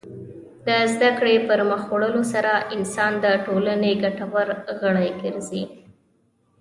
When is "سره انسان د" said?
2.33-3.25